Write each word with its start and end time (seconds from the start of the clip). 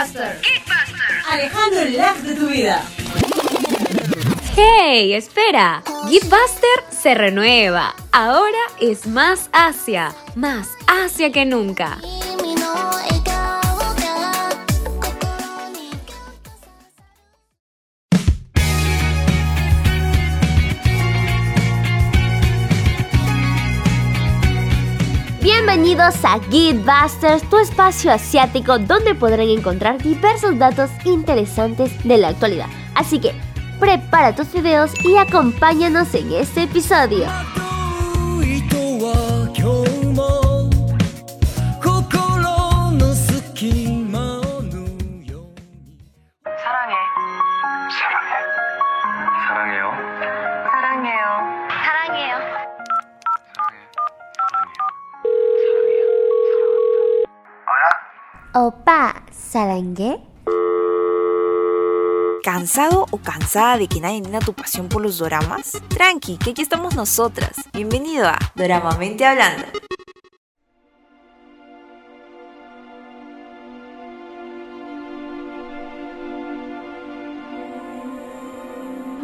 Geekbuster. 0.00 0.40
Alejandro 1.28 1.80
el 1.80 1.96
lag 1.98 2.16
de 2.22 2.34
tu 2.34 2.46
vida. 2.46 2.82
¡Hey! 4.56 5.12
Espera. 5.12 5.82
Geekbuster 6.08 6.84
se 6.90 7.14
renueva. 7.14 7.94
Ahora 8.10 8.58
es 8.80 9.06
más 9.06 9.50
Asia. 9.52 10.14
Más 10.36 10.70
Asia 10.86 11.30
que 11.30 11.44
nunca. 11.44 11.98
Bienvenidos 26.00 26.24
a 26.24 26.38
Geekbusters, 26.50 27.50
tu 27.50 27.58
espacio 27.58 28.10
asiático 28.10 28.78
donde 28.78 29.14
podrán 29.14 29.50
encontrar 29.50 30.02
diversos 30.02 30.58
datos 30.58 30.88
interesantes 31.04 31.92
de 32.04 32.16
la 32.16 32.28
actualidad. 32.28 32.68
Así 32.94 33.20
que 33.20 33.34
prepara 33.78 34.34
tus 34.34 34.50
videos 34.50 34.92
y 35.04 35.18
acompáñanos 35.18 36.14
en 36.14 36.32
este 36.32 36.62
episodio. 36.62 37.26
Opa, 58.52 59.26
¿sarangue? 59.30 60.20
¿Cansado 62.42 63.06
o 63.12 63.18
cansada 63.18 63.78
de 63.78 63.86
que 63.86 64.00
nadie 64.00 64.16
entienda 64.16 64.40
tu 64.40 64.54
pasión 64.54 64.88
por 64.88 65.02
los 65.02 65.18
doramas? 65.18 65.80
Tranqui, 65.86 66.36
que 66.36 66.50
aquí 66.50 66.60
estamos 66.60 66.96
nosotras. 66.96 67.52
Bienvenido 67.72 68.26
a 68.26 68.36
Doramamente 68.56 69.24
Hablando. 69.24 69.66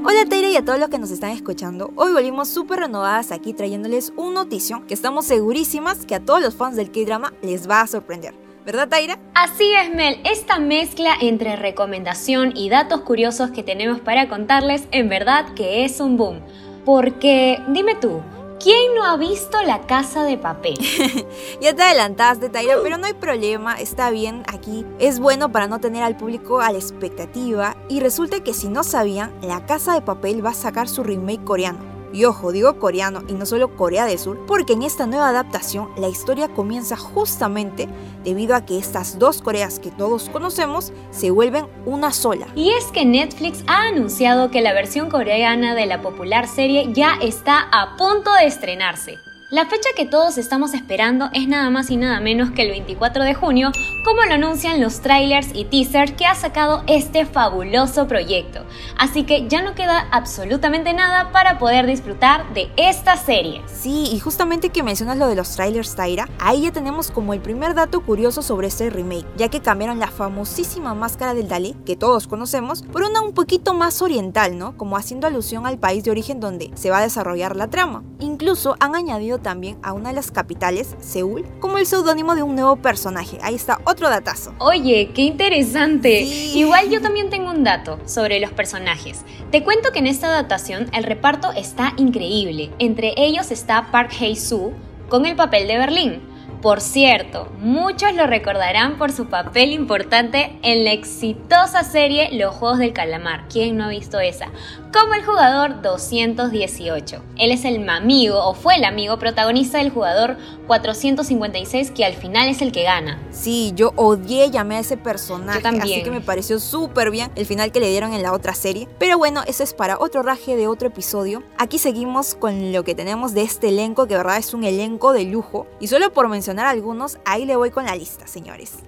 Hola 0.04 0.24
Taira 0.28 0.50
y 0.50 0.56
a 0.56 0.64
todos 0.64 0.78
los 0.78 0.88
que 0.88 1.00
nos 1.00 1.10
están 1.10 1.32
escuchando. 1.32 1.90
Hoy 1.96 2.12
volvimos 2.12 2.48
súper 2.48 2.78
renovadas 2.78 3.32
aquí 3.32 3.52
trayéndoles 3.52 4.12
un 4.16 4.34
notición 4.34 4.86
que 4.86 4.94
estamos 4.94 5.26
segurísimas 5.26 6.06
que 6.06 6.14
a 6.14 6.24
todos 6.24 6.40
los 6.40 6.54
fans 6.54 6.76
del 6.76 6.92
K-drama 6.92 7.32
les 7.42 7.68
va 7.68 7.80
a 7.80 7.88
sorprender. 7.88 8.45
¿Verdad 8.66 8.88
Taira? 8.88 9.16
Así 9.32 9.72
es, 9.74 9.94
Mel. 9.94 10.20
Esta 10.24 10.58
mezcla 10.58 11.12
entre 11.20 11.54
recomendación 11.54 12.52
y 12.56 12.68
datos 12.68 13.02
curiosos 13.02 13.52
que 13.52 13.62
tenemos 13.62 14.00
para 14.00 14.28
contarles, 14.28 14.88
en 14.90 15.08
verdad 15.08 15.54
que 15.54 15.84
es 15.84 16.00
un 16.00 16.16
boom. 16.16 16.40
Porque, 16.84 17.62
dime 17.68 17.94
tú, 17.94 18.22
¿quién 18.58 18.92
no 18.96 19.04
ha 19.04 19.16
visto 19.18 19.62
la 19.62 19.82
casa 19.82 20.24
de 20.24 20.36
papel? 20.36 20.74
Ya 21.60 21.76
te 21.76 21.82
adelantaste, 21.84 22.48
Taira, 22.48 22.74
pero 22.82 22.98
no 22.98 23.06
hay 23.06 23.14
problema, 23.14 23.80
está 23.80 24.10
bien 24.10 24.42
aquí. 24.52 24.84
Es 24.98 25.20
bueno 25.20 25.52
para 25.52 25.68
no 25.68 25.78
tener 25.78 26.02
al 26.02 26.16
público 26.16 26.60
a 26.60 26.72
la 26.72 26.78
expectativa. 26.78 27.76
Y 27.88 28.00
resulta 28.00 28.42
que 28.42 28.52
si 28.52 28.66
no 28.66 28.82
sabían, 28.82 29.32
La 29.42 29.64
Casa 29.64 29.94
de 29.94 30.02
Papel 30.02 30.44
va 30.44 30.50
a 30.50 30.54
sacar 30.54 30.88
su 30.88 31.04
remake 31.04 31.44
coreano. 31.44 31.95
Y 32.12 32.24
ojo, 32.24 32.52
digo 32.52 32.78
coreano 32.78 33.22
y 33.28 33.32
no 33.34 33.46
solo 33.46 33.76
Corea 33.76 34.06
del 34.06 34.18
Sur, 34.18 34.44
porque 34.46 34.74
en 34.74 34.82
esta 34.82 35.06
nueva 35.06 35.28
adaptación 35.28 35.90
la 35.96 36.08
historia 36.08 36.48
comienza 36.48 36.96
justamente 36.96 37.88
debido 38.24 38.54
a 38.54 38.64
que 38.64 38.78
estas 38.78 39.18
dos 39.18 39.42
Coreas 39.42 39.78
que 39.78 39.90
todos 39.90 40.28
conocemos 40.28 40.92
se 41.10 41.30
vuelven 41.30 41.66
una 41.84 42.12
sola. 42.12 42.46
Y 42.54 42.70
es 42.70 42.86
que 42.86 43.04
Netflix 43.04 43.62
ha 43.66 43.88
anunciado 43.88 44.50
que 44.50 44.60
la 44.60 44.72
versión 44.72 45.10
coreana 45.10 45.74
de 45.74 45.86
la 45.86 46.02
popular 46.02 46.48
serie 46.48 46.92
ya 46.92 47.14
está 47.20 47.68
a 47.72 47.96
punto 47.96 48.32
de 48.34 48.46
estrenarse. 48.46 49.18
La 49.48 49.64
fecha 49.66 49.90
que 49.94 50.06
todos 50.06 50.38
estamos 50.38 50.74
esperando 50.74 51.30
es 51.32 51.46
nada 51.46 51.70
más 51.70 51.90
y 51.90 51.96
nada 51.96 52.18
menos 52.18 52.50
que 52.50 52.62
el 52.62 52.70
24 52.70 53.22
de 53.22 53.34
junio, 53.34 53.70
como 54.04 54.22
lo 54.22 54.34
anuncian 54.34 54.80
los 54.80 55.02
trailers 55.02 55.50
y 55.54 55.64
teasers 55.66 56.10
que 56.10 56.26
ha 56.26 56.34
sacado 56.34 56.82
este 56.88 57.26
fabuloso 57.26 58.08
proyecto. 58.08 58.64
Así 58.98 59.22
que 59.22 59.46
ya 59.46 59.62
no 59.62 59.76
queda 59.76 60.08
absolutamente 60.10 60.92
nada 60.94 61.30
para 61.30 61.60
poder 61.60 61.86
disfrutar 61.86 62.52
de 62.54 62.72
esta 62.76 63.16
serie. 63.16 63.62
Sí, 63.66 64.08
y 64.10 64.18
justamente 64.18 64.70
que 64.70 64.82
mencionas 64.82 65.16
lo 65.16 65.28
de 65.28 65.36
los 65.36 65.54
trailers, 65.54 65.94
Taira, 65.94 66.28
ahí 66.40 66.62
ya 66.62 66.72
tenemos 66.72 67.12
como 67.12 67.32
el 67.32 67.40
primer 67.40 67.74
dato 67.74 68.00
curioso 68.00 68.42
sobre 68.42 68.66
este 68.66 68.90
remake, 68.90 69.28
ya 69.36 69.48
que 69.48 69.60
cambiaron 69.60 70.00
la 70.00 70.08
famosísima 70.08 70.92
máscara 70.94 71.34
del 71.34 71.46
Dalí, 71.46 71.76
que 71.86 71.94
todos 71.94 72.26
conocemos, 72.26 72.82
por 72.82 73.04
una 73.04 73.20
un 73.20 73.32
poquito 73.32 73.74
más 73.74 74.02
oriental, 74.02 74.58
¿no? 74.58 74.76
Como 74.76 74.96
haciendo 74.96 75.28
alusión 75.28 75.66
al 75.68 75.78
país 75.78 76.02
de 76.02 76.10
origen 76.10 76.40
donde 76.40 76.72
se 76.74 76.90
va 76.90 76.98
a 76.98 77.02
desarrollar 77.02 77.54
la 77.54 77.70
trama. 77.70 78.02
Incluso 78.18 78.74
han 78.80 78.96
añadido 78.96 79.35
también 79.38 79.78
a 79.82 79.92
una 79.92 80.10
de 80.10 80.14
las 80.14 80.30
capitales, 80.30 80.96
Seúl, 81.00 81.44
como 81.60 81.78
el 81.78 81.86
seudónimo 81.86 82.34
de 82.34 82.42
un 82.42 82.54
nuevo 82.54 82.76
personaje. 82.76 83.38
Ahí 83.42 83.54
está 83.54 83.80
otro 83.84 84.08
datazo. 84.08 84.54
Oye, 84.58 85.10
qué 85.14 85.22
interesante. 85.22 86.24
Sí. 86.26 86.58
Igual 86.58 86.90
yo 86.90 87.00
también 87.00 87.30
tengo 87.30 87.50
un 87.50 87.64
dato 87.64 87.98
sobre 88.06 88.40
los 88.40 88.52
personajes. 88.52 89.24
Te 89.50 89.62
cuento 89.62 89.92
que 89.92 89.98
en 90.00 90.06
esta 90.06 90.26
adaptación 90.28 90.88
el 90.92 91.04
reparto 91.04 91.52
está 91.52 91.92
increíble. 91.96 92.70
Entre 92.78 93.14
ellos 93.16 93.50
está 93.50 93.90
Park 93.90 94.12
Hae-soo 94.20 94.72
con 95.08 95.26
el 95.26 95.36
papel 95.36 95.68
de 95.68 95.78
Berlín. 95.78 96.35
Por 96.66 96.80
cierto, 96.80 97.48
muchos 97.60 98.12
lo 98.14 98.26
recordarán 98.26 98.98
por 98.98 99.12
su 99.12 99.26
papel 99.26 99.70
importante 99.70 100.58
en 100.64 100.82
la 100.82 100.90
exitosa 100.90 101.84
serie 101.84 102.28
Los 102.32 102.56
Juegos 102.56 102.78
del 102.78 102.92
Calamar. 102.92 103.44
¿Quién 103.48 103.76
no 103.76 103.84
ha 103.84 103.88
visto 103.88 104.18
esa? 104.18 104.48
Como 104.92 105.14
el 105.14 105.24
jugador 105.24 105.80
218. 105.80 107.22
Él 107.38 107.52
es 107.52 107.64
el 107.64 107.88
amigo 107.88 108.42
o 108.42 108.54
fue 108.54 108.74
el 108.74 108.84
amigo 108.84 109.16
protagonista 109.16 109.78
del 109.78 109.90
jugador 109.90 110.38
456 110.66 111.92
que 111.92 112.04
al 112.04 112.14
final 112.14 112.48
es 112.48 112.60
el 112.62 112.72
que 112.72 112.82
gana. 112.82 113.22
Sí, 113.30 113.72
yo 113.76 113.92
odié, 113.94 114.50
llamé 114.50 114.76
a 114.76 114.80
ese 114.80 114.96
personaje, 114.96 115.58
Yo 115.58 115.62
también. 115.62 115.84
así 115.84 116.02
que 116.02 116.10
me 116.10 116.20
pareció 116.20 116.58
súper 116.58 117.12
bien 117.12 117.30
el 117.36 117.46
final 117.46 117.70
que 117.70 117.78
le 117.78 117.90
dieron 117.90 118.12
en 118.12 118.22
la 118.22 118.32
otra 118.32 118.54
serie. 118.54 118.88
Pero 118.98 119.18
bueno, 119.18 119.42
eso 119.46 119.62
es 119.62 119.72
para 119.72 119.98
otro 120.00 120.24
raje 120.24 120.56
de 120.56 120.66
otro 120.66 120.88
episodio. 120.88 121.44
Aquí 121.58 121.78
seguimos 121.78 122.34
con 122.34 122.72
lo 122.72 122.82
que 122.82 122.96
tenemos 122.96 123.34
de 123.34 123.42
este 123.42 123.68
elenco, 123.68 124.06
que 124.06 124.14
de 124.14 124.18
verdad 124.18 124.38
es 124.38 124.52
un 124.52 124.64
elenco 124.64 125.12
de 125.12 125.24
lujo. 125.24 125.68
Y 125.78 125.86
solo 125.86 126.12
por 126.12 126.28
mencionar 126.28 126.55
algunos, 126.64 127.18
ahí 127.26 127.44
le 127.44 127.56
voy 127.56 127.70
con 127.70 127.84
la 127.84 127.94
lista, 127.94 128.26
señores. 128.26 128.78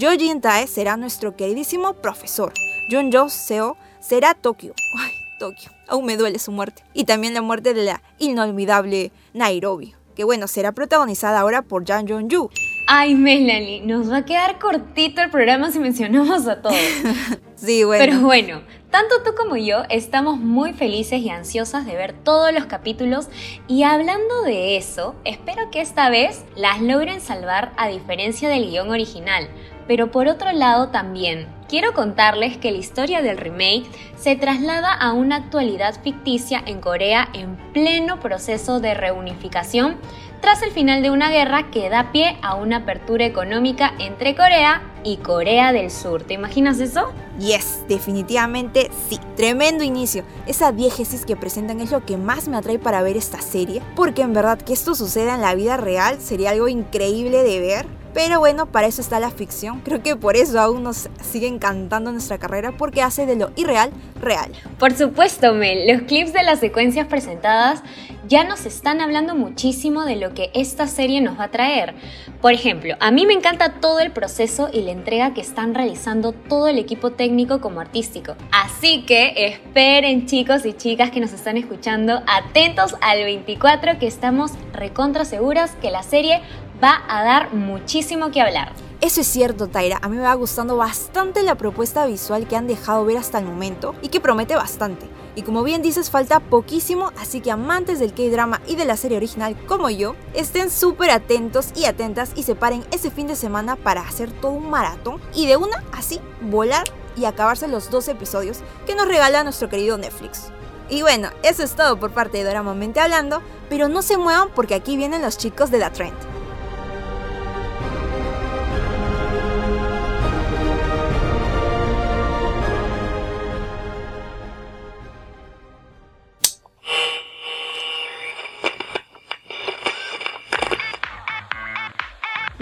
Jo 0.00 0.10
Jin 0.12 0.40
Tae 0.40 0.68
será 0.68 0.96
nuestro 0.96 1.34
queridísimo 1.34 1.94
profesor. 1.94 2.52
Jun 2.88 3.10
Jo 3.12 3.28
Seo 3.28 3.76
será 3.98 4.34
Tokio. 4.34 4.74
Ay, 4.96 5.10
Tokio. 5.40 5.72
Aún 5.88 6.06
me 6.06 6.16
duele 6.16 6.38
su 6.38 6.52
muerte. 6.52 6.84
Y 6.94 7.04
también 7.04 7.34
la 7.34 7.42
muerte 7.42 7.74
de 7.74 7.84
la 7.84 8.02
inolvidable 8.18 9.10
Nairobi. 9.34 9.94
Que 10.14 10.22
bueno, 10.22 10.46
será 10.46 10.72
protagonizada 10.72 11.40
ahora 11.40 11.62
por 11.62 11.84
Jang 11.84 12.08
Jong 12.08 12.28
Yu. 12.28 12.50
Ay, 12.86 13.14
Melanie, 13.14 13.80
nos 13.80 14.10
va 14.10 14.18
a 14.18 14.24
quedar 14.24 14.58
cortito 14.58 15.20
el 15.20 15.30
programa 15.30 15.70
si 15.70 15.78
mencionamos 15.78 16.46
a 16.46 16.62
todos. 16.62 16.76
Sí, 17.56 17.82
bueno. 17.82 18.04
Pero 18.04 18.20
bueno, 18.20 18.62
tanto 18.90 19.22
tú 19.22 19.34
como 19.34 19.56
yo 19.56 19.82
estamos 19.90 20.38
muy 20.38 20.72
felices 20.72 21.20
y 21.20 21.30
ansiosas 21.30 21.86
de 21.86 21.96
ver 21.96 22.12
todos 22.12 22.52
los 22.52 22.66
capítulos 22.66 23.28
y 23.66 23.82
hablando 23.82 24.42
de 24.42 24.76
eso, 24.76 25.14
espero 25.24 25.70
que 25.70 25.80
esta 25.80 26.10
vez 26.10 26.44
las 26.56 26.80
logren 26.80 27.20
salvar 27.20 27.72
a 27.76 27.88
diferencia 27.88 28.48
del 28.48 28.70
guion 28.70 28.90
original. 28.90 29.48
Pero 29.86 30.10
por 30.10 30.28
otro 30.28 30.52
lado 30.52 30.88
también, 30.88 31.48
quiero 31.66 31.94
contarles 31.94 32.58
que 32.58 32.72
la 32.72 32.78
historia 32.78 33.22
del 33.22 33.38
remake 33.38 33.86
se 34.16 34.36
traslada 34.36 34.92
a 34.92 35.12
una 35.12 35.36
actualidad 35.36 36.00
ficticia 36.02 36.62
en 36.66 36.80
Corea 36.80 37.28
en 37.32 37.56
pleno 37.72 38.20
proceso 38.20 38.80
de 38.80 38.94
reunificación 38.94 39.96
tras 40.40 40.62
el 40.62 40.70
final 40.70 41.02
de 41.02 41.10
una 41.10 41.30
guerra 41.30 41.70
que 41.70 41.88
da 41.90 42.12
pie 42.12 42.38
a 42.42 42.54
una 42.54 42.78
apertura 42.78 43.24
económica 43.24 43.92
entre 43.98 44.34
Corea 44.34 44.82
y 45.04 45.18
Corea 45.18 45.72
del 45.72 45.90
Sur. 45.90 46.22
¿Te 46.22 46.34
imaginas 46.34 46.80
eso? 46.80 47.12
Yes, 47.38 47.84
definitivamente 47.88 48.90
sí. 49.08 49.18
Tremendo 49.36 49.84
inicio. 49.84 50.24
Esa 50.46 50.72
diégesis 50.72 51.24
que 51.24 51.36
presentan 51.36 51.80
es 51.80 51.90
lo 51.90 52.04
que 52.04 52.16
más 52.16 52.48
me 52.48 52.56
atrae 52.56 52.78
para 52.78 53.02
ver 53.02 53.16
esta 53.16 53.40
serie, 53.40 53.82
porque 53.94 54.22
en 54.22 54.32
verdad 54.32 54.58
que 54.58 54.72
esto 54.72 54.94
suceda 54.94 55.34
en 55.34 55.40
la 55.40 55.54
vida 55.54 55.76
real 55.76 56.20
sería 56.20 56.50
algo 56.50 56.68
increíble 56.68 57.42
de 57.42 57.60
ver. 57.60 57.97
Pero 58.14 58.38
bueno, 58.40 58.66
para 58.66 58.86
eso 58.86 59.00
está 59.00 59.20
la 59.20 59.30
ficción. 59.30 59.80
Creo 59.80 60.02
que 60.02 60.16
por 60.16 60.36
eso 60.36 60.60
aún 60.60 60.82
nos 60.82 61.08
sigue 61.22 61.46
encantando 61.46 62.12
nuestra 62.12 62.38
carrera, 62.38 62.72
porque 62.72 63.02
hace 63.02 63.26
de 63.26 63.36
lo 63.36 63.50
irreal 63.56 63.90
real. 64.20 64.50
Por 64.78 64.94
supuesto, 64.94 65.54
Mel, 65.54 65.86
los 65.92 66.02
clips 66.02 66.32
de 66.32 66.42
las 66.42 66.60
secuencias 66.60 67.06
presentadas 67.06 67.82
ya 68.28 68.44
nos 68.44 68.66
están 68.66 69.00
hablando 69.00 69.34
muchísimo 69.34 70.04
de 70.04 70.16
lo 70.16 70.34
que 70.34 70.50
esta 70.54 70.86
serie 70.86 71.20
nos 71.20 71.38
va 71.38 71.44
a 71.44 71.50
traer. 71.50 71.94
Por 72.42 72.52
ejemplo, 72.52 72.94
a 73.00 73.10
mí 73.10 73.24
me 73.26 73.32
encanta 73.32 73.80
todo 73.80 74.00
el 74.00 74.12
proceso 74.12 74.68
y 74.72 74.82
la 74.82 74.92
entrega 74.92 75.32
que 75.32 75.40
están 75.40 75.74
realizando 75.74 76.32
todo 76.32 76.68
el 76.68 76.78
equipo 76.78 77.12
técnico 77.12 77.60
como 77.60 77.80
artístico. 77.80 78.36
Así 78.52 79.04
que 79.06 79.32
esperen 79.46 80.26
chicos 80.26 80.66
y 80.66 80.74
chicas 80.74 81.10
que 81.10 81.20
nos 81.20 81.32
están 81.32 81.56
escuchando, 81.56 82.22
atentos 82.26 82.96
al 83.00 83.24
24 83.24 83.98
que 83.98 84.06
estamos 84.06 84.52
recontra 84.74 85.24
seguras 85.24 85.74
que 85.80 85.90
la 85.90 86.02
serie 86.02 86.42
va 86.82 87.02
a 87.08 87.22
dar 87.22 87.54
muchísimo 87.54 88.30
que 88.30 88.40
hablar. 88.40 88.72
Eso 89.00 89.20
es 89.20 89.28
cierto, 89.28 89.68
Taira. 89.68 89.98
A 90.02 90.08
mí 90.08 90.16
me 90.16 90.24
va 90.24 90.34
gustando 90.34 90.76
bastante 90.76 91.42
la 91.44 91.54
propuesta 91.54 92.04
visual 92.06 92.48
que 92.48 92.56
han 92.56 92.66
dejado 92.66 93.04
ver 93.04 93.16
hasta 93.16 93.38
el 93.38 93.44
momento 93.44 93.94
y 94.02 94.08
que 94.08 94.20
promete 94.20 94.56
bastante. 94.56 95.08
Y 95.36 95.42
como 95.42 95.62
bien 95.62 95.82
dices, 95.82 96.10
falta 96.10 96.40
poquísimo, 96.40 97.12
así 97.16 97.40
que 97.40 97.52
amantes 97.52 98.00
del 98.00 98.12
K-drama 98.12 98.60
y 98.66 98.74
de 98.74 98.84
la 98.84 98.96
serie 98.96 99.16
original 99.16 99.56
como 99.66 99.88
yo, 99.88 100.16
estén 100.34 100.68
súper 100.68 101.10
atentos 101.10 101.68
y 101.76 101.84
atentas 101.84 102.32
y 102.34 102.42
se 102.42 102.56
paren 102.56 102.84
ese 102.90 103.12
fin 103.12 103.28
de 103.28 103.36
semana 103.36 103.76
para 103.76 104.00
hacer 104.00 104.32
todo 104.32 104.50
un 104.50 104.68
maratón 104.68 105.20
y 105.32 105.46
de 105.46 105.56
una 105.56 105.84
así 105.92 106.20
volar 106.40 106.84
y 107.16 107.24
acabarse 107.24 107.68
los 107.68 107.90
dos 107.90 108.08
episodios 108.08 108.58
que 108.84 108.96
nos 108.96 109.06
regala 109.06 109.44
nuestro 109.44 109.68
querido 109.68 109.96
Netflix. 109.96 110.50
Y 110.90 111.02
bueno, 111.02 111.28
eso 111.44 111.62
es 111.62 111.76
todo 111.76 112.00
por 112.00 112.10
parte 112.10 112.38
de 112.38 112.44
Dorama 112.44 112.74
Mente 112.74 112.98
Hablando, 112.98 113.42
pero 113.68 113.88
no 113.88 114.02
se 114.02 114.16
muevan 114.16 114.48
porque 114.54 114.74
aquí 114.74 114.96
vienen 114.96 115.22
los 115.22 115.38
chicos 115.38 115.70
de 115.70 115.78
The 115.78 115.90
Trend. 115.90 116.27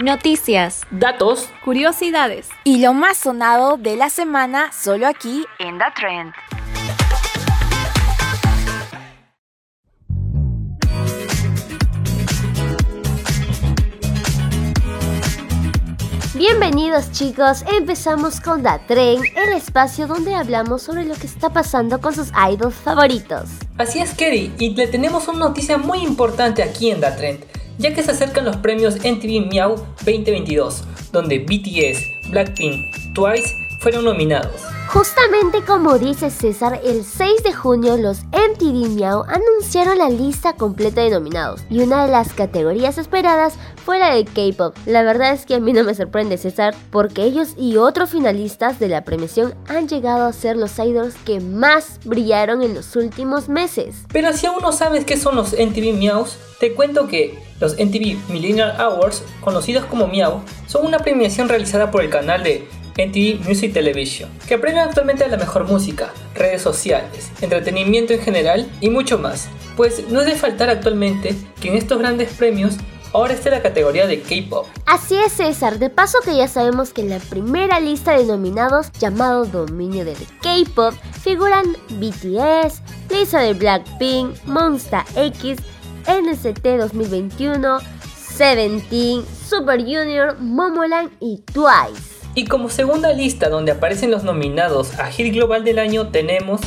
Noticias. 0.07 0.83
Datos. 0.89 1.49
Curiosidades. 1.65 2.47
Y 2.63 2.79
lo 2.79 2.93
más 2.93 3.17
sonado 3.17 3.75
de 3.75 3.97
la 3.97 4.09
semana 4.09 4.71
solo 4.71 5.05
aquí 5.05 5.43
In 5.59 5.77
the 5.77 5.83
trend. 5.97 6.31
Bienvenidos 16.35 17.11
chicos, 17.11 17.65
empezamos 17.77 18.39
con 18.39 18.63
Da 18.63 18.79
Tren, 18.87 19.21
el 19.35 19.53
espacio 19.53 20.07
donde 20.07 20.35
hablamos 20.35 20.83
sobre 20.83 21.03
lo 21.03 21.15
que 21.15 21.27
está 21.27 21.49
pasando 21.49 21.99
con 21.99 22.13
sus 22.15 22.29
idols 22.49 22.75
favoritos. 22.75 23.49
Así 23.77 23.99
es, 23.99 24.13
Kerry, 24.13 24.53
y 24.57 24.69
le 24.73 24.87
tenemos 24.87 25.27
una 25.27 25.39
noticia 25.39 25.77
muy 25.77 25.99
importante 25.99 26.63
aquí 26.63 26.91
en 26.91 27.01
Da 27.01 27.15
Trend, 27.15 27.43
ya 27.77 27.93
que 27.93 28.03
se 28.03 28.11
acercan 28.11 28.45
los 28.45 28.57
premios 28.57 28.95
MTV 28.95 29.47
Miau 29.49 29.75
2022, 30.05 30.83
donde 31.11 31.39
BTS, 31.39 32.29
Blackpink, 32.29 33.13
Twice 33.13 33.66
fueron 33.79 34.05
nominados. 34.05 34.61
Justamente 34.87 35.61
como 35.63 35.97
dice 35.99 36.29
César, 36.29 36.79
el 36.83 37.03
6 37.03 37.43
de 37.43 37.53
junio 37.53 37.97
los 37.97 38.23
MTV 38.25 38.89
Miau 38.95 39.23
anunciaron 39.27 39.97
la 39.97 40.09
lista 40.09 40.53
completa 40.53 41.01
de 41.01 41.09
nominados 41.09 41.61
y 41.69 41.81
una 41.81 42.05
de 42.05 42.11
las 42.11 42.33
categorías 42.33 42.97
esperadas 42.97 43.55
fue 43.83 43.99
la 43.99 44.15
de 44.15 44.23
K-pop. 44.23 44.75
La 44.85 45.03
verdad 45.03 45.33
es 45.33 45.45
que 45.45 45.55
a 45.55 45.59
mí 45.59 45.73
no 45.73 45.83
me 45.83 45.93
sorprende 45.93 46.37
César 46.37 46.73
porque 46.89 47.23
ellos 47.23 47.49
y 47.57 47.77
otros 47.77 48.11
finalistas 48.11 48.79
de 48.79 48.87
la 48.87 49.03
premiación 49.03 49.55
han 49.67 49.87
llegado 49.89 50.25
a 50.25 50.33
ser 50.33 50.55
los 50.55 50.79
idols 50.79 51.15
que 51.25 51.41
más 51.41 51.99
brillaron 52.05 52.63
en 52.63 52.73
los 52.73 52.95
últimos 52.95 53.49
meses. 53.49 53.95
Pero 54.11 54.31
si 54.33 54.45
aún 54.45 54.61
no 54.61 54.71
sabes 54.71 55.03
qué 55.03 55.17
son 55.17 55.35
los 55.35 55.51
MTV 55.51 55.93
Miaus, 55.93 56.37
te 56.59 56.73
cuento 56.73 57.07
que 57.07 57.37
los 57.59 57.73
MTV 57.73 58.29
Millennial 58.29 58.79
Awards, 58.79 59.23
conocidos 59.41 59.85
como 59.85 60.07
Miau, 60.07 60.41
son 60.67 60.85
una 60.85 60.99
premiación 60.99 61.49
realizada 61.49 61.91
por 61.91 62.03
el 62.03 62.09
canal 62.09 62.43
de 62.43 62.67
MTV 62.97 63.47
Music 63.47 63.73
Television, 63.73 64.29
que 64.47 64.57
premia 64.57 64.83
actualmente 64.83 65.23
a 65.23 65.27
la 65.27 65.37
mejor 65.37 65.67
música, 65.67 66.11
redes 66.33 66.61
sociales, 66.61 67.31
entretenimiento 67.41 68.13
en 68.13 68.21
general 68.21 68.67
y 68.81 68.89
mucho 68.89 69.17
más. 69.17 69.49
Pues 69.75 70.09
no 70.09 70.21
es 70.21 70.25
de 70.25 70.35
faltar 70.35 70.69
actualmente 70.69 71.35
que 71.61 71.69
en 71.69 71.75
estos 71.75 71.99
grandes 71.99 72.33
premios 72.33 72.77
ahora 73.13 73.33
esté 73.33 73.49
la 73.49 73.61
categoría 73.61 74.07
de 74.07 74.21
K-pop. 74.21 74.65
Así 74.85 75.15
es 75.15 75.33
César, 75.33 75.79
de 75.79 75.89
paso 75.89 76.19
que 76.23 76.35
ya 76.35 76.47
sabemos 76.47 76.91
que 76.91 77.01
en 77.01 77.09
la 77.09 77.19
primera 77.19 77.79
lista 77.79 78.17
de 78.17 78.25
nominados 78.25 78.91
llamado 78.93 79.45
Dominio 79.45 80.05
del 80.05 80.17
K-pop 80.41 80.93
figuran 81.21 81.77
BTS, 81.89 82.81
Lisa 83.09 83.41
de 83.41 83.53
Blackpink, 83.53 84.43
Monsta 84.45 85.05
X, 85.15 85.59
NCT 86.07 86.65
2021, 86.79 87.79
Seventeen, 88.35 89.23
Super 89.47 89.79
Junior, 89.81 90.39
Momoland 90.39 91.11
y 91.19 91.41
Twice. 91.53 92.16
Y 92.37 92.45
como 92.45 92.69
segunda 92.69 93.13
lista 93.13 93.49
donde 93.49 93.71
aparecen 93.71 94.11
los 94.11 94.23
nominados 94.23 94.99
a 94.99 95.07
Hit 95.07 95.33
Global 95.33 95.63
del 95.63 95.79
año 95.79 96.09
tenemos 96.09 96.61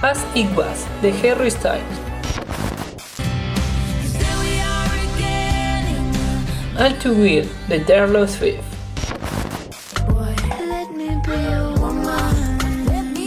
As 0.00 0.24
It 0.36 0.46
Was 0.56 0.86
de 1.02 1.10
Harry 1.28 1.50
Styles. 1.50 1.82
All 6.78 6.96
Too 7.00 7.14
Weird 7.14 7.48
de 7.66 7.80
Taylor 7.80 8.28
Swift. 8.28 8.60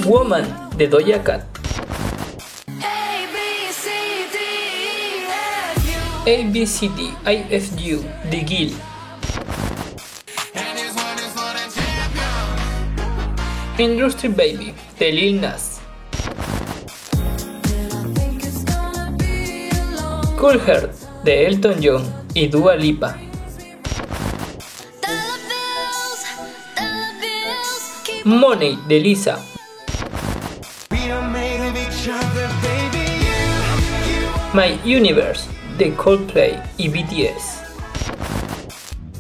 Woman 0.06 0.46
de 0.78 0.88
Doja 0.88 1.22
Cat. 1.22 1.44
ABCD 6.26 7.12
IFU 7.26 8.02
de 8.32 8.46
Gil. 8.48 8.93
Industry 13.80 14.30
Baby 14.30 14.72
de 15.00 15.12
Lil 15.12 15.42
Nas. 15.42 15.82
Cool 20.38 20.60
Heart 20.60 20.92
de 21.24 21.48
Elton 21.48 21.76
John 21.82 22.04
y 22.36 22.48
Dua 22.50 22.76
Lipa. 22.76 23.18
Money 28.26 28.78
de 28.88 29.00
Lisa. 29.00 29.40
My 34.54 34.80
Universe 34.86 35.50
de 35.80 35.96
Coldplay 35.96 36.62
y 36.78 36.90
BTS. 36.90 37.53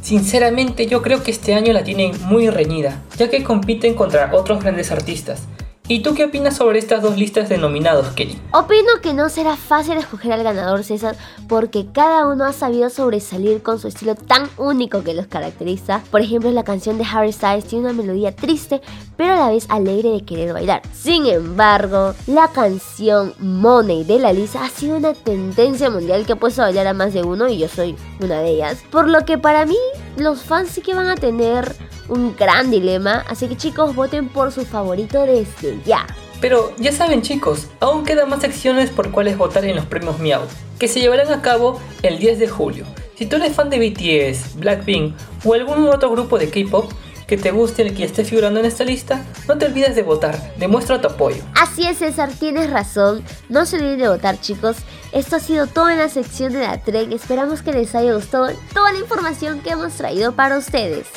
Sinceramente 0.03 0.85
yo 0.85 1.01
creo 1.01 1.23
que 1.23 1.31
este 1.31 1.53
año 1.53 1.71
la 1.71 1.85
tienen 1.85 2.11
muy 2.25 2.49
reñida, 2.49 3.01
ya 3.17 3.29
que 3.29 3.41
compiten 3.41 3.93
contra 3.93 4.31
otros 4.33 4.61
grandes 4.61 4.91
artistas. 4.91 5.47
¿Y 5.85 6.01
tú 6.01 6.15
qué 6.15 6.23
opinas 6.23 6.55
sobre 6.55 6.79
estas 6.79 7.01
dos 7.01 7.17
listas 7.17 7.49
de 7.49 7.57
nominados, 7.57 8.07
Kelly? 8.15 8.39
Opino 8.53 9.01
que 9.01 9.13
no 9.13 9.27
será 9.27 9.57
fácil 9.57 9.97
escoger 9.97 10.31
al 10.31 10.41
ganador 10.41 10.85
César 10.85 11.17
porque 11.49 11.87
cada 11.91 12.25
uno 12.25 12.45
ha 12.45 12.53
sabido 12.53 12.89
sobresalir 12.89 13.61
con 13.61 13.79
su 13.79 13.89
estilo 13.89 14.15
tan 14.15 14.49
único 14.55 15.03
que 15.03 15.13
los 15.13 15.27
caracteriza. 15.27 16.01
Por 16.09 16.21
ejemplo, 16.21 16.49
la 16.51 16.63
canción 16.63 16.97
de 16.97 17.03
Harry 17.03 17.33
Styles 17.33 17.65
tiene 17.65 17.83
una 17.83 18.01
melodía 18.01 18.33
triste 18.33 18.79
pero 19.17 19.33
a 19.33 19.37
la 19.37 19.49
vez 19.49 19.65
alegre 19.69 20.09
de 20.09 20.21
querer 20.23 20.53
bailar. 20.53 20.81
Sin 20.93 21.25
embargo, 21.25 22.13
la 22.27 22.47
canción 22.47 23.33
Money 23.39 24.03
de 24.03 24.19
la 24.19 24.33
Lisa 24.33 24.63
ha 24.63 24.69
sido 24.69 24.97
una 24.97 25.13
tendencia 25.13 25.89
mundial 25.89 26.25
que 26.25 26.33
ha 26.33 26.37
puesto 26.37 26.61
a 26.61 26.65
bailar 26.65 26.87
a 26.87 26.93
más 26.93 27.13
de 27.13 27.23
uno 27.23 27.49
y 27.49 27.57
yo 27.57 27.67
soy 27.67 27.95
una 28.21 28.39
de 28.39 28.51
ellas. 28.51 28.83
Por 28.89 29.09
lo 29.09 29.25
que 29.25 29.37
para 29.37 29.65
mí 29.65 29.77
los 30.17 30.43
fans 30.43 30.69
sí 30.69 30.81
que 30.81 30.95
van 30.95 31.07
a 31.07 31.15
tener 31.15 31.75
un 32.09 32.35
gran 32.35 32.71
dilema, 32.71 33.23
así 33.27 33.47
que 33.47 33.57
chicos 33.57 33.95
voten 33.95 34.29
por 34.29 34.51
su 34.51 34.65
favorito 34.65 35.21
desde 35.21 35.79
ya. 35.85 36.05
Pero 36.41 36.73
ya 36.77 36.91
saben 36.91 37.21
chicos, 37.21 37.67
aún 37.79 38.03
quedan 38.03 38.29
más 38.29 38.41
secciones 38.41 38.89
por 38.89 39.11
cuales 39.11 39.37
votar 39.37 39.63
en 39.63 39.75
los 39.75 39.85
premios 39.85 40.19
Miau, 40.19 40.41
que 40.77 40.87
se 40.87 40.99
llevarán 40.99 41.31
a 41.31 41.41
cabo 41.41 41.79
el 42.01 42.19
10 42.19 42.39
de 42.39 42.47
julio. 42.49 42.85
Si 43.17 43.25
tú 43.25 43.37
eres 43.37 43.55
fan 43.55 43.69
de 43.69 43.79
BTS, 43.79 44.59
Blackpink 44.59 45.15
o 45.45 45.53
algún 45.53 45.87
otro 45.87 46.11
grupo 46.11 46.37
de 46.37 46.49
K-pop 46.49 46.91
que 47.27 47.37
te 47.37 47.51
guste 47.51 47.83
el 47.83 47.95
que 47.95 48.03
esté 48.03 48.25
figurando 48.25 48.59
en 48.59 48.65
esta 48.65 48.83
lista, 48.83 49.23
no 49.47 49.57
te 49.57 49.65
olvides 49.65 49.95
de 49.95 50.03
votar, 50.03 50.53
demuestra 50.57 50.99
tu 50.99 51.07
apoyo. 51.07 51.41
Así 51.55 51.87
es 51.87 51.99
César, 51.99 52.29
tienes 52.37 52.69
razón, 52.69 53.23
no 53.49 53.65
se 53.65 53.77
olviden 53.77 53.99
de 53.99 54.09
votar 54.09 54.41
chicos. 54.41 54.77
Esto 55.13 55.37
ha 55.37 55.39
sido 55.39 55.67
todo 55.67 55.89
en 55.89 55.99
la 55.99 56.09
sección 56.09 56.53
de 56.53 56.59
la 56.59 56.79
Trek, 56.79 57.11
esperamos 57.11 57.61
que 57.61 57.71
les 57.71 57.95
haya 57.95 58.13
gustado 58.13 58.49
toda 58.73 58.91
la 58.91 58.99
información 58.99 59.61
que 59.61 59.71
hemos 59.71 59.93
traído 59.93 60.33
para 60.33 60.57
ustedes. 60.57 61.07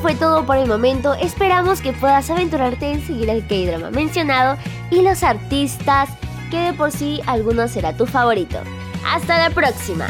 Fue 0.00 0.14
todo 0.14 0.46
por 0.46 0.56
el 0.56 0.66
momento. 0.66 1.14
Esperamos 1.14 1.80
que 1.80 1.92
puedas 1.92 2.30
aventurarte 2.30 2.92
en 2.92 3.06
seguir 3.06 3.28
el 3.28 3.46
K-drama 3.46 3.90
mencionado 3.90 4.56
y 4.90 5.02
los 5.02 5.22
artistas 5.22 6.08
que 6.50 6.58
de 6.58 6.72
por 6.72 6.90
sí 6.90 7.20
alguno 7.26 7.68
será 7.68 7.96
tu 7.96 8.06
favorito. 8.06 8.58
Hasta 9.06 9.38
la 9.38 9.50
próxima. 9.50 10.06